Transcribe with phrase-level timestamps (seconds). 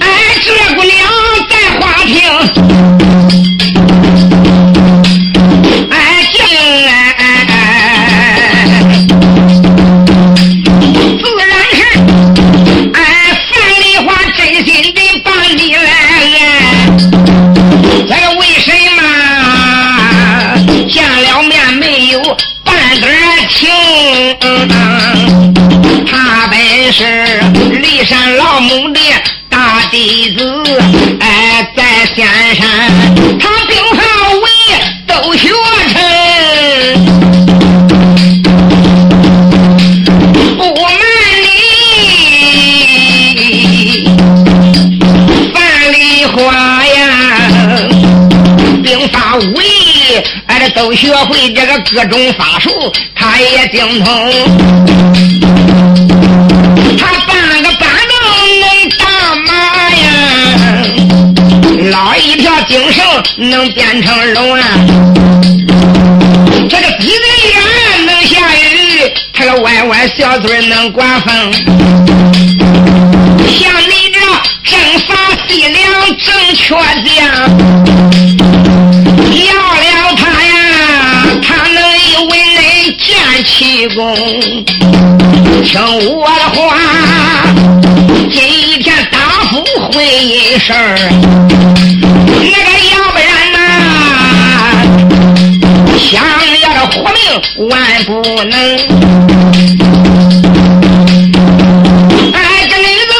[0.00, 0.04] 哎，
[0.44, 0.92] 这姑娘
[1.48, 2.14] 在花厅，
[5.90, 5.94] 哎，
[6.32, 6.36] 进
[6.86, 6.88] 来，
[11.18, 11.80] 自然是，
[12.94, 12.98] 哎，
[13.50, 15.26] 范丽花真心的把
[15.56, 15.80] 你来
[16.38, 16.42] 呀，
[18.08, 18.66] 这为什
[18.96, 18.98] 么
[20.88, 22.20] 见了面没有
[22.64, 23.02] 半点
[23.48, 23.68] 情？
[26.06, 26.12] 他
[26.48, 26.52] 本
[26.92, 27.53] 是。
[28.74, 28.98] 兄弟
[29.48, 30.42] 大弟子，
[31.20, 32.66] 哎，在仙山，
[33.38, 34.02] 他兵法
[34.32, 34.50] 武艺
[35.06, 35.48] 都学
[35.92, 36.02] 成。
[40.58, 40.90] 不瞒
[43.36, 44.08] 你，
[45.54, 45.56] 范
[45.92, 46.34] 丽花
[46.84, 46.98] 呀，
[48.82, 55.43] 兵法武艺，哎，这都学会这个各种法术，他也精通。
[62.66, 63.04] 精神
[63.36, 64.62] 能变成龙啊。
[66.68, 71.52] 这个鼻子圆能下雨，他个歪歪小嘴能刮风。
[73.46, 74.18] 像你这
[74.64, 75.14] 正法
[75.46, 75.82] 西凉
[76.16, 77.14] 正确将，
[79.30, 79.46] 要
[79.80, 80.52] 了他呀，
[81.42, 81.78] 他能
[82.28, 82.62] 为人
[82.98, 83.04] 见
[83.44, 84.16] 气功。
[85.64, 85.80] 听
[86.16, 86.60] 我的话，
[88.30, 88.36] 今
[88.82, 90.74] 天大夫会一声
[97.58, 98.52] 万不能。
[102.32, 103.12] 哎，这女子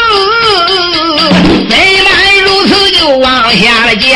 [1.68, 2.08] 虽然
[2.44, 4.10] 如此，就往下了讲。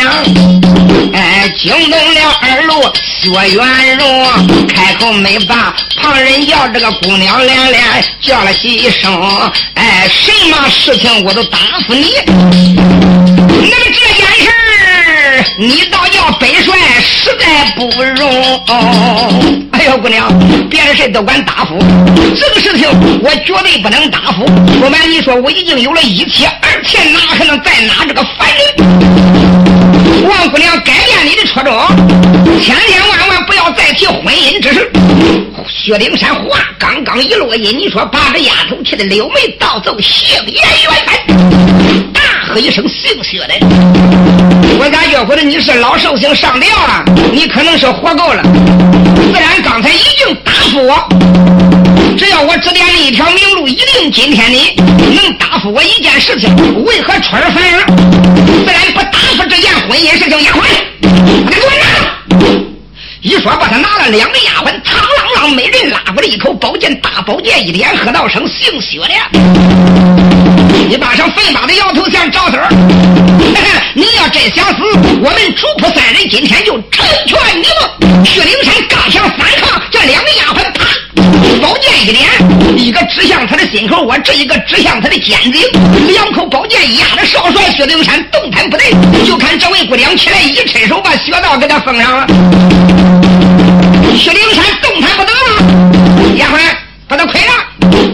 [1.12, 2.72] 哎，惊动了二路。
[3.20, 4.06] 薛元荣
[4.68, 7.82] 开口没把旁人叫这个姑娘连连
[8.22, 9.12] 叫了几声，
[9.74, 12.14] 哎，什么事情我都答复你。
[12.26, 14.48] 那么这件事，
[15.58, 18.60] 你倒叫本帅实在不容。
[19.72, 20.32] 哎呦，姑娘，
[20.68, 21.78] 别的事都管答复，
[22.36, 22.88] 这个事情
[23.22, 24.44] 我绝对不能答复。
[24.80, 30.28] 不瞒你说，我已经有了一切，而且哪还能再拿这个凡人？
[30.28, 31.72] 王姑娘改变你的初衷，
[32.60, 34.90] 千千万万不要再提婚姻之事。
[35.68, 41.16] 薛灵山话刚刚一落音，你说把这丫头气得柳眉倒皱，杏眼圆翻，
[42.48, 43.54] 喝一声：“姓薛的！”
[44.80, 47.04] 我家岳父的你是老寿星上吊了？
[47.32, 48.42] 你可能是活够了。
[49.32, 51.08] 自然刚才已经答复我，
[52.16, 54.74] 只要我指点了一条明路，一定今天你
[55.14, 56.54] 能答复我一件事情。
[56.84, 57.84] 为何出尔反尔
[58.64, 60.42] 自然不答复这件婚姻事情？
[60.42, 60.64] 丫鬟，
[63.40, 69.14] 说把他拿了，两个丫鬟苍啷啷，每人拉过来一口宝剑，大宝剑一连，喝道声姓薛的，
[70.88, 72.68] 你把上飞马的摇头像赵四儿。
[73.94, 74.82] 你要真想死，
[75.22, 78.24] 我们主仆三人今天就成全你们。
[78.24, 78.52] 薛灵
[83.18, 85.60] 指向他的心口，我这一个指向他的肩颈，
[86.06, 88.84] 两口宝剑压着少帅薛灵山动弹不得。
[89.26, 92.26] 就看这位姑娘起来一伸手，把穴道给他封上了。
[94.16, 96.60] 薛灵山动弹不得了，丫鬟
[97.08, 97.52] 把他捆上，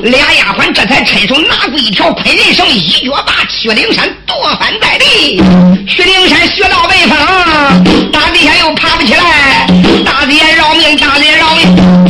[0.05, 5.43] 俩丫鬟这才伸手拿过一条捆人绳，一脚把薛灵山跺翻在地。
[5.87, 9.67] 薛灵山学到威风，大地下又爬不起来，
[10.03, 12.04] 大姐饶命，大姐饶命。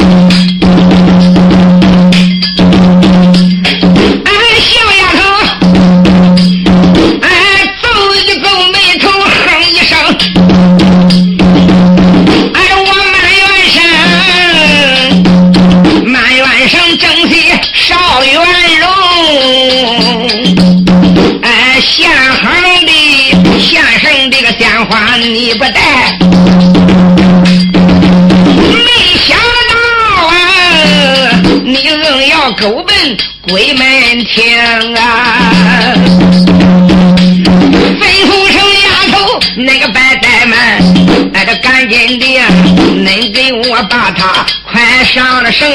[44.05, 45.67] 把他快上了绳，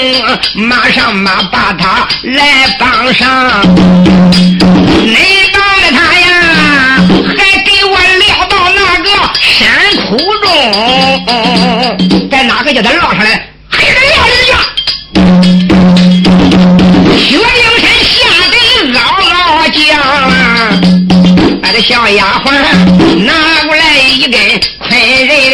[0.54, 3.28] 马上马把他来绑上，
[5.04, 5.18] 恁
[5.52, 6.30] 绑了他呀，
[7.36, 9.10] 还给我撂到那个。
[9.42, 9.68] 山
[10.06, 10.48] 窟中，
[12.30, 13.50] 在哪个叫他捞上来？
[13.68, 14.54] 还得撂人家！
[17.18, 17.44] 薛灵
[17.82, 18.14] 山吓
[18.52, 18.56] 得
[18.94, 19.82] 嗷嗷叫，
[21.64, 22.52] 那个小丫鬟
[23.26, 23.34] 拿
[23.66, 24.40] 过来一根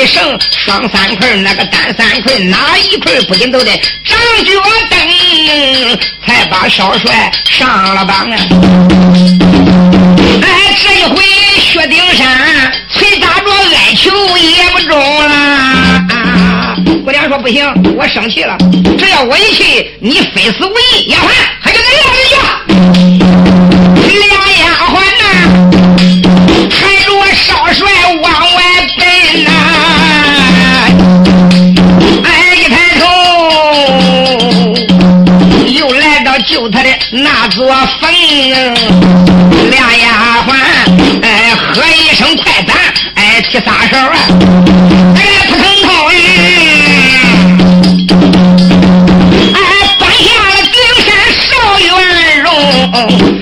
[0.06, 3.72] 剩，双三捆，那个单三捆，哪一捆不仅都得
[4.04, 4.52] 长脚
[4.90, 4.98] 蹬，
[6.26, 8.38] 才把少帅上了榜啊！
[10.42, 11.24] 哎，这一回
[11.60, 14.98] 薛丁山催打着哀求也不中
[15.28, 16.76] 了。
[17.04, 17.66] 姑娘说不行，
[17.98, 18.58] 我生气了，
[18.98, 21.10] 只要我一去，你非死无疑。
[21.10, 21.65] 丫鬟，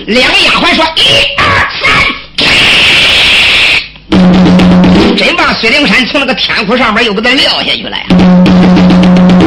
[0.05, 0.99] 两个丫鬟说：“一
[1.37, 1.43] 二
[1.81, 1.89] 三！”
[5.17, 8.03] 真把薛丁山从那个天窟上面又给他撂下去了呀！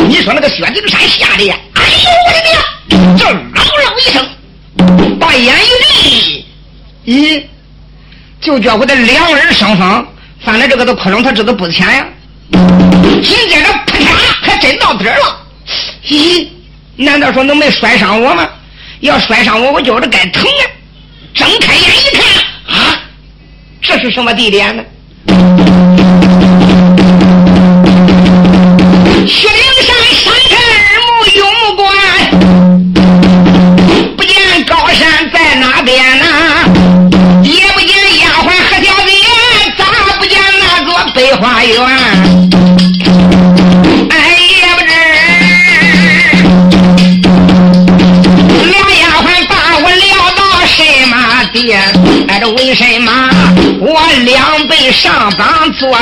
[0.08, 3.16] 你说那个薛丁山吓得呀，哎呦我的娘！
[3.16, 4.26] 这嗷嗷一声，
[5.20, 6.46] 把眼一闭。
[7.06, 7.44] 咦，
[8.40, 10.06] 就觉得两耳生风，
[10.46, 12.06] 翻了这个都窟窿，他知道不浅呀。
[12.52, 14.06] 紧接着啪嚓，
[14.40, 15.36] 还真到底儿了。
[16.06, 16.46] 咦，
[16.94, 18.48] 难道说能没摔伤我吗？
[19.00, 20.62] 要摔伤我，我觉着该疼啊！
[21.34, 23.02] 睁开眼一看，啊，
[23.82, 24.84] 这是什么地点呢？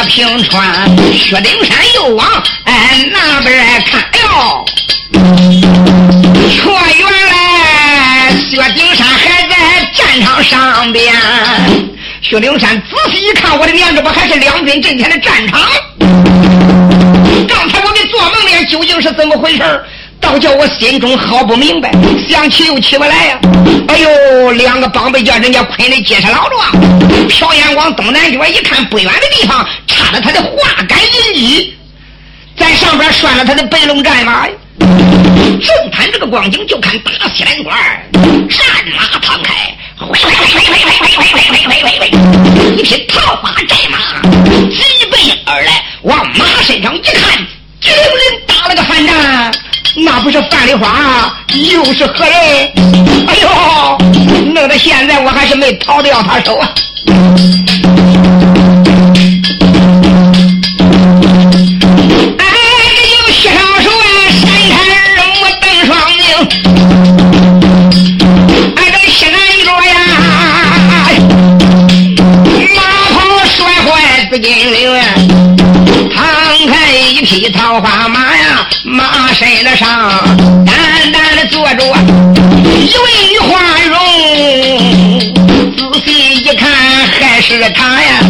[0.06, 0.88] 平川？
[1.12, 2.26] 薛丁山又往
[2.64, 4.64] 哎那边看哎呦，
[6.48, 6.60] 却
[6.98, 9.54] 原来薛丁山还在
[9.92, 11.14] 战场上边。
[12.22, 15.60] 薛灵山仔细一看，我的娘，这不还是两军阵前的战场？
[17.48, 19.84] 刚才我给做梦的究竟是怎么回事
[20.20, 21.92] 倒叫我心中好不明白，
[22.28, 23.38] 想起又起不来呀！
[23.88, 26.64] 哎呦，两个帮被叫人家捆的结实老壮，
[27.28, 29.66] 瞟眼往东南角一看，不远的地方
[30.04, 30.98] 插着他的化杆
[31.32, 31.74] 银衣，
[32.58, 34.46] 在上边拴了他的白龙战马。
[34.78, 37.74] 正看这个光景，就看大西兰官
[38.50, 38.60] 战
[38.94, 39.54] 马腾开。
[42.76, 43.98] 一匹桃花战马
[44.68, 47.38] 疾奔而来，往马身上一看，
[47.80, 49.50] 精灵打了个反战，
[49.96, 52.36] 那不是范丽花，又是何人？
[53.26, 53.48] 哎呦，
[54.52, 56.68] 弄得现在我还是没逃掉他手啊！
[74.44, 75.00] 金陵，
[76.14, 76.22] 趟
[76.68, 79.88] 开一匹桃花马呀，马身子上
[80.66, 81.82] 单单的坐着
[82.78, 83.96] 一位女花容，
[85.74, 86.70] 仔细一看
[87.18, 88.20] 还是他呀，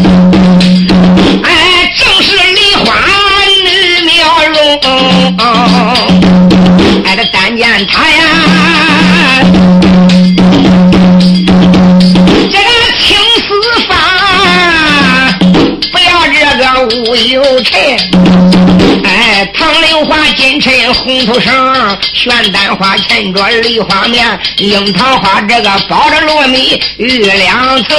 [21.24, 27.96] 衬红头绳，玄丹花衬着梨花面，樱桃花这个包着糯米玉两层，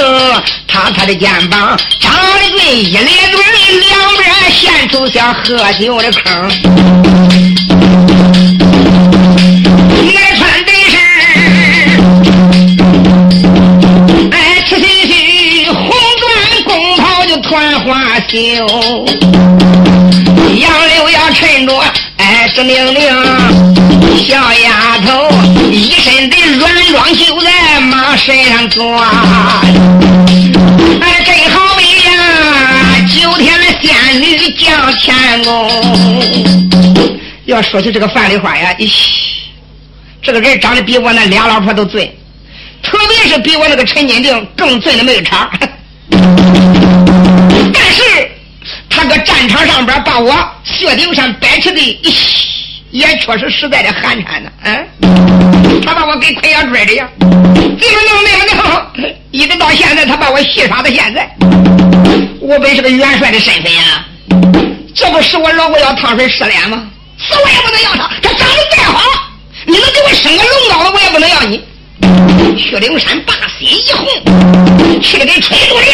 [0.68, 3.38] 他他的肩膀长得俊，一咧嘴，
[3.80, 6.48] 两边现出像喝酒的坑。
[10.14, 10.96] 来穿的是，
[14.30, 19.35] 哎，赤须红缎公袍就团花绣。
[22.56, 23.02] 直灵灵，
[24.16, 25.28] 小丫头
[25.70, 28.96] 一身的软装就在马身上坐，
[31.02, 35.70] 哎，真好美呀，九天的仙女降天宫。
[37.44, 38.90] 要说起这个范丽花呀，咦，
[40.22, 42.18] 这个人长得比我那俩老婆都醉，
[42.82, 45.20] 特别是比我那个陈金定更醉的没有
[50.86, 51.98] 薛丁山摆起的，
[52.92, 54.48] 也确实实在的寒碜呢。
[54.62, 59.14] 嗯，他把我给捆要拽的呀，怎么能那么能？
[59.32, 61.28] 一直到现在，他把我戏耍到现在。
[62.40, 64.06] 我本是个元帅的身份呀，
[64.94, 66.88] 这不是我老婆要烫水失脸吗？
[67.18, 68.08] 死我也不能要他。
[68.22, 69.02] 他长得再好，
[69.66, 71.64] 你能给我生个龙羔子，我也不能要你。
[72.56, 74.06] 薛灵山把心一红，
[75.02, 75.84] 气得给吹住了。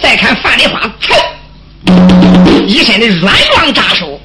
[0.00, 1.16] 再看范丽花，噌，
[2.66, 4.20] 一身的软装扎手，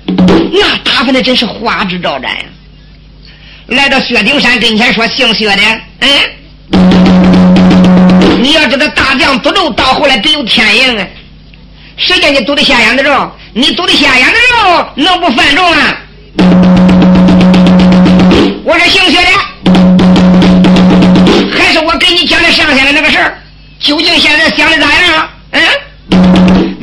[0.51, 2.43] 那打扮的真是花枝招展呀！
[3.67, 5.61] 来到薛丁山跟前说：“姓薛的，
[5.99, 6.09] 嗯，
[8.41, 11.07] 你要知道大将赌咒到后来得有天应啊，
[11.95, 13.31] 谁叫你赌的下眼的肉？
[13.53, 15.97] 你赌的下眼的肉，能不犯众啊？”
[18.65, 19.29] 我说姓薛的，
[21.57, 23.37] 还是我给你讲的上下的那个事儿，
[23.79, 25.29] 究竟现在想的咋样啊？
[25.51, 25.61] 嗯，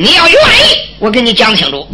[0.02, 1.86] 你要愿意，我给你讲清楚。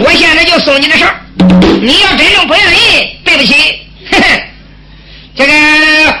[0.00, 1.20] 我现在就送你的事儿。
[1.82, 3.52] 你要真正不愿意，对不起，
[5.34, 5.52] 这个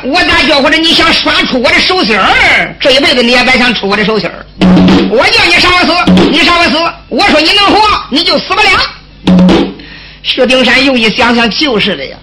[0.02, 4.44] 我咋叫或者你想耍出我的手心儿，这一辈子你也别想出我的手心儿。
[5.12, 6.76] 我叫你杀我死，你杀我死。
[7.08, 8.68] 我说你能活，你就死不了。
[10.24, 12.16] 薛丁山又一想想，就是的呀，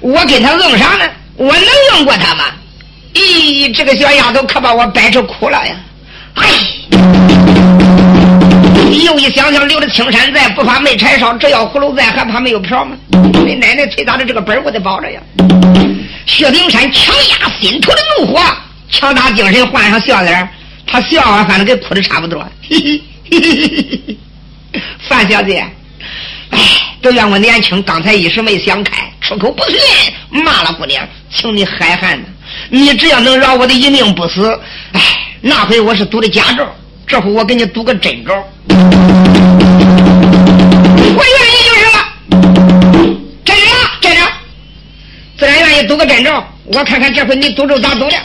[0.00, 1.04] 我跟他硬啥呢？
[1.36, 1.62] 我能
[1.98, 2.44] 硬过他吗？
[3.12, 5.76] 咦，这个小丫头可把我掰扯哭了呀！
[6.34, 6.46] 哎。
[9.04, 12.96] 又一想想，留着青山在，不怕没柴烧；只要葫芦在，还怕没有瓢吗？
[13.44, 15.20] 你奶奶催他的这个本我得保着呀！
[16.26, 18.40] 薛丁山强压心头的怒火，
[18.90, 20.48] 强打精神，换上笑脸
[20.86, 22.44] 他笑啊，反正跟哭的差不多。
[25.06, 25.64] 范小姐，
[26.50, 26.58] 哎，
[27.02, 29.78] 都怨我年轻，刚才一时没想开，出口不逊，
[30.42, 32.24] 骂了姑娘，请你海涵呐！
[32.70, 34.58] 你只要能饶我的一命不死，
[34.92, 35.00] 哎，
[35.46, 36.66] 那回我是赌的假招。
[37.06, 38.32] 这回我给你赌个真招，
[38.70, 38.74] 我
[41.22, 41.92] 愿意就是了，
[43.44, 43.62] 真的
[44.00, 44.22] 真的，
[45.38, 46.42] 自然愿意赌个真招。
[46.72, 48.16] 我看看这回你赌咒咋赌的，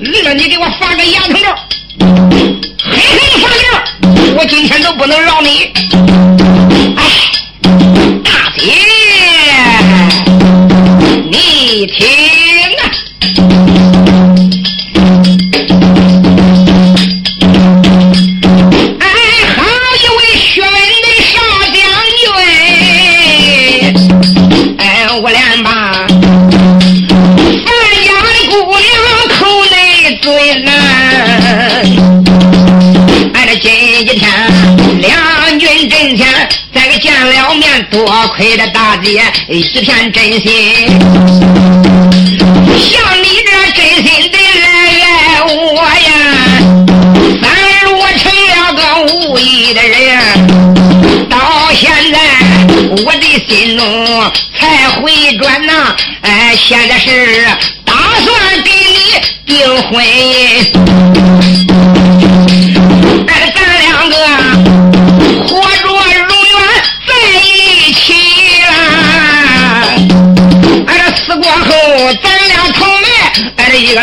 [0.00, 1.46] 离了你给我发个牙疼咒，
[2.00, 2.10] 狠
[2.90, 5.72] 狠发劲我今天都不能饶你。
[6.96, 7.04] 哎，
[8.24, 8.72] 大姐，
[11.30, 12.21] 你听
[38.34, 40.88] 亏了大姐一片真心，
[42.78, 44.66] 像你这真心的来
[45.04, 45.52] 爱我
[45.84, 46.10] 呀，
[47.42, 48.80] 反而我成了个
[49.12, 49.98] 无义的人。
[51.28, 51.36] 到
[51.74, 52.16] 现在
[53.04, 57.46] 我的心中才回转呐，哎，现在是
[57.84, 60.02] 打算给你订婚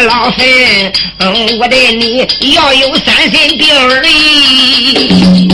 [0.10, 0.44] 老孙。
[1.20, 3.68] 嗯，我对你要有三心病
[4.02, 5.48] 理，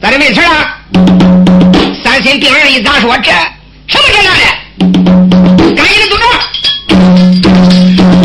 [0.00, 0.66] 咋的没词了？
[2.02, 3.14] 三心病理咋说？
[3.18, 3.30] 这
[3.88, 4.40] 什么这那的？
[5.76, 6.22] 赶紧的组织。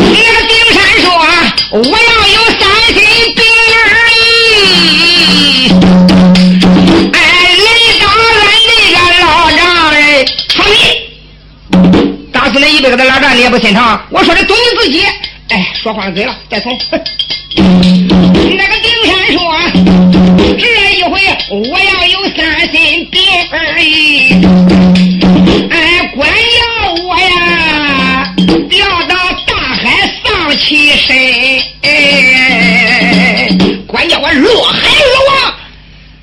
[0.00, 1.06] 那个丁山说
[1.78, 1.84] ：“我
[13.52, 14.00] 不心疼。
[14.08, 15.04] 我说的赌你自己。
[15.50, 16.72] 哎，说话嘴了，再从。
[17.54, 19.38] 那个丁山说
[20.58, 20.64] ：“这
[20.96, 24.42] 一回我要有三心病而已。
[25.70, 28.34] 哎，管要我呀，
[28.70, 29.14] 掉到
[29.46, 31.14] 大海丧其身。
[31.82, 33.50] 哎，
[33.86, 35.54] 管叫我落海而亡。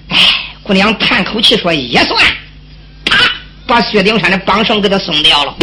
[0.08, 0.18] 哎，
[0.64, 2.20] 姑娘叹口气说：也算。”
[3.06, 3.20] 啪
[3.68, 5.54] 把薛丁山的绑绳给他松掉了。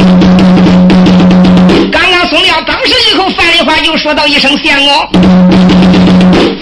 [2.26, 5.08] 刚刚松掉绑绳以后，范丽花就说到一声相公。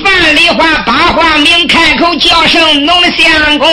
[0.04, 3.66] 范丽花把话明开口叫声农相公。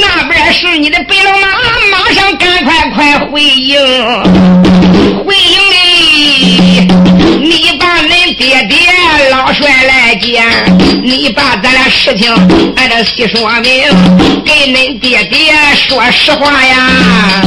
[0.00, 1.48] 那边是你的白龙马，
[1.90, 3.78] 马上赶快快回应，
[5.24, 6.88] 回应嘞！
[7.40, 8.78] 你把恁爹爹
[9.30, 10.44] 老帅来见，
[11.02, 12.32] 你把咱俩事情
[12.76, 13.84] 俺这细说明，
[14.44, 17.42] 给恁爹爹说实话呀！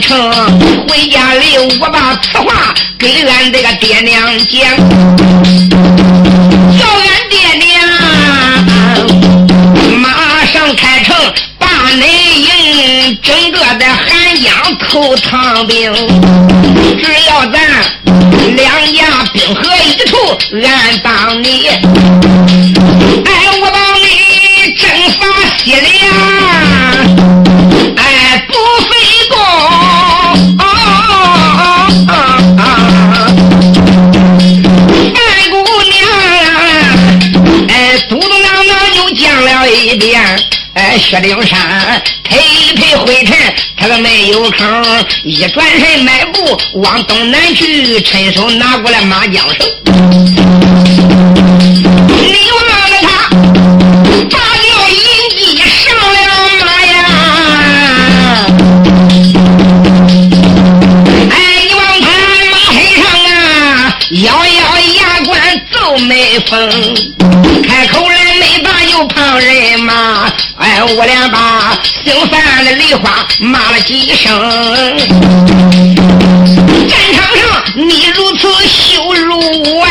[0.00, 0.18] 成。
[0.88, 4.76] 回家里我把此话给俺这个爹娘讲，
[6.76, 7.66] 叫俺爹娘
[9.98, 11.14] 马上开城
[11.58, 15.92] 把内营整个的寒江口堂兵，
[16.98, 17.56] 只要咱
[18.56, 20.16] 两家兵合一处，
[20.64, 21.68] 俺当你。
[23.24, 23.87] 哎，我把。
[40.78, 43.36] 哎，薛灵山陪一陪灰尘，
[43.76, 44.64] 他可没有空。
[45.24, 49.66] 一转身迈步往东南去，伸手拿过来马缰绳。
[52.06, 53.08] 你忘了他，
[54.30, 54.96] 拔掉银
[55.36, 56.16] 鸡上了
[56.64, 56.94] 马呀！
[61.28, 61.34] 哎，
[61.66, 62.06] 你望他
[62.52, 63.02] 马身上
[63.34, 64.62] 啊，咬咬
[64.94, 65.36] 牙关
[65.72, 66.87] 皱眉峰，
[70.98, 74.36] 我俩把姓范的梨花骂了几声。
[76.88, 79.38] 战场上你如此羞辱，
[79.78, 79.86] 我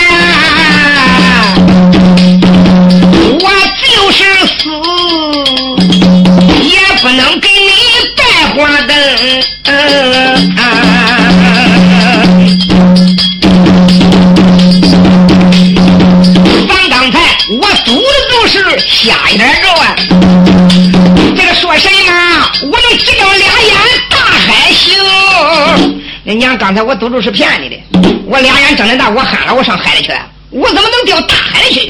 [26.67, 27.77] 刚才我赌注是骗你的。
[28.25, 30.11] 我俩眼睁得大，我喊了，我上海里去。
[30.49, 31.87] 我怎么能掉大海里去？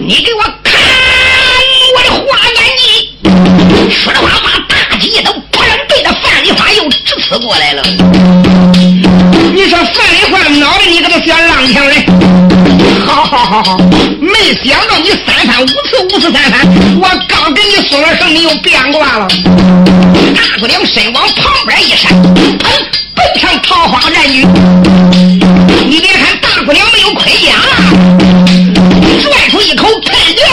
[0.00, 0.74] 你给我看
[1.94, 3.88] 我的花眼睛！
[3.88, 7.82] 说着话，把大戟都扑棱对着范丽花又直刺过来了。
[9.54, 12.04] 你说范丽花脑袋你给他选浪墙嘞？
[13.06, 13.78] 好好好好，
[14.18, 16.66] 没想到你三番五次五次三番，
[17.00, 19.28] 我刚给你松了绳，你又变卦了。
[20.34, 22.12] 大姑娘身往旁边一闪，
[22.58, 22.68] 砰，
[23.28, 24.46] 奔上桃花男女。
[25.86, 27.52] 你别看大姑娘没有盔甲，
[29.22, 30.46] 拽出一口佩剑，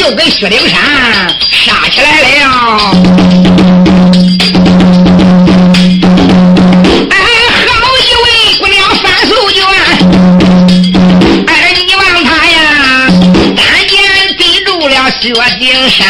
[0.00, 0.80] 又跟薛灵山
[1.50, 3.77] 杀起来了。
[15.28, 16.06] 薛丁山，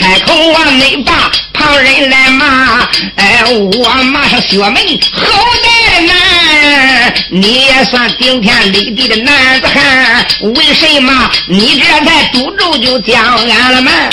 [0.00, 4.74] 开口我没把旁人来骂，哎，我骂上薛门
[5.12, 5.22] 好
[5.62, 14.10] 歹难，你也算顶天立地的男子汉，为什么你这才赌咒就将俺了瞒？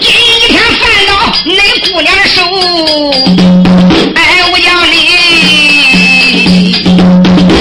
[0.00, 0.12] 今
[0.48, 1.12] 天犯到
[1.44, 1.56] 恁
[1.92, 2.42] 姑娘的手，
[4.16, 4.94] 哎，我叫你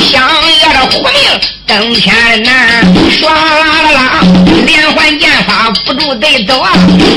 [0.02, 1.20] 想要这活命
[1.68, 3.24] 登天难，唰
[6.19, 6.62] 得走！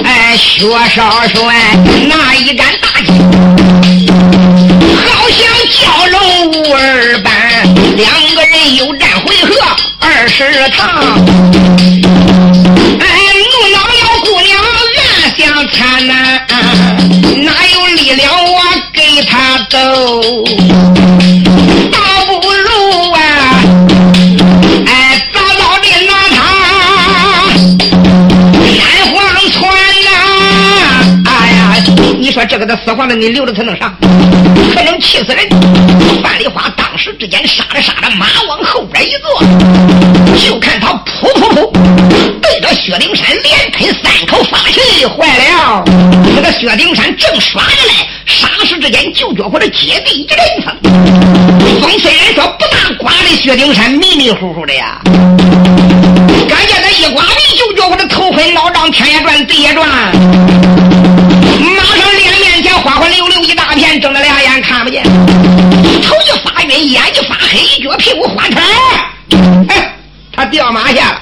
[0.04, 1.76] 哎，薛少帅
[2.08, 3.12] 那一杆大旗，
[4.96, 5.38] 好像
[5.70, 7.32] 蛟龙无二般，
[7.96, 9.54] 两个人又战回合
[10.00, 11.97] 二十趟。
[32.48, 33.92] 这个的死活的，你留着他弄啥？
[34.74, 35.46] 可能气死人！
[36.22, 39.42] 范丽花当时之间杀着杀着，马往后边一坐，
[40.34, 41.70] 就看他噗噗噗
[42.40, 45.84] 对着薛丁山连喷三口法气，坏了！
[46.34, 50.74] 那个薛丁山正耍着嘞，霎时之间就觉或者接地一阵风，
[51.82, 54.98] 风虽然说不大刮的薛丁山迷迷糊糊的呀，
[56.48, 59.86] 感觉他一刮鼻就觉或者头昏脑胀，天也转地也转，
[64.88, 68.58] 不见，头一发晕，眼一发黑，一脚屁股花腿
[69.68, 69.94] 哎，
[70.32, 71.20] 他掉马下了。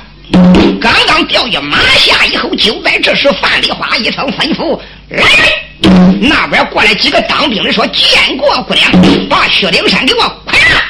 [0.80, 4.78] 刚刚掉下马下以后，就在这时，范丽花一声吩咐
[5.10, 6.20] ：“来人！
[6.20, 8.88] 那边过来几个当兵的，说见过姑娘，
[9.28, 10.80] 把薛丁山给我捆上。”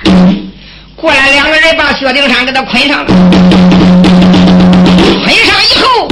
[0.97, 3.11] 过来两个人把薛丁山给他捆上了。
[5.25, 6.09] 捆上以后，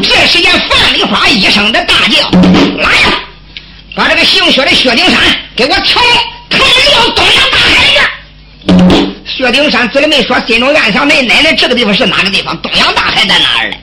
[0.00, 2.30] 这时间范丽花一声的大叫：“！
[4.28, 5.20] 姓薛的薛丁山
[5.56, 6.00] 给我抬
[6.50, 6.58] 抬
[6.92, 7.98] 到东洋大海去！”
[9.26, 12.56] 薛丁山嘴里没说，心中暗想：恁奶奶这个地方是哪个地方？
[12.60, 13.76] 东洋大海在哪儿呢？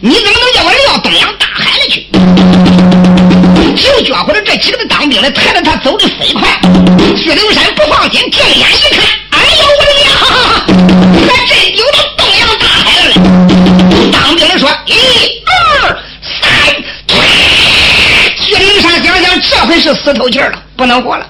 [0.00, 2.06] 你怎么能叫我撂东洋大海里去？
[3.76, 6.58] 就觉或者这几个当兵的抬着他走的飞快，
[7.16, 10.08] 薛丁山不放心，正眼一看，哎呦我的娘！
[11.28, 13.14] 还真丢到东洋大海了嘞！
[14.12, 14.94] 当兵的说：咦，
[19.40, 21.26] 这回是死透气了不能活了。